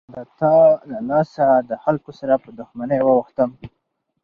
د 0.15 0.17
تا 0.39 0.55
له 0.91 0.99
لاسه 1.09 1.45
دخلکو 1.73 2.11
سره 2.19 2.33
په 2.43 2.49
دښمنۍ 2.59 2.99
واوښتم. 3.03 3.49